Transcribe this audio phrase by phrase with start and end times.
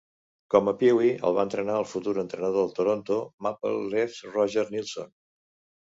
[0.53, 3.19] Com a PeeWee el va entrenar el futur entrenador del Toronto
[3.49, 5.13] Maple Leafs Roger Neilson.